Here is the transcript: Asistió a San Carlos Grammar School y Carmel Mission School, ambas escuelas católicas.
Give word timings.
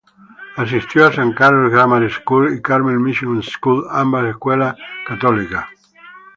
Asistió 0.57 1.05
a 1.05 1.13
San 1.13 1.31
Carlos 1.31 1.71
Grammar 1.71 2.09
School 2.09 2.55
y 2.55 2.61
Carmel 2.63 2.97
Mission 2.99 3.43
School, 3.43 3.85
ambas 3.87 4.25
escuelas 4.31 4.75
católicas. 5.05 5.67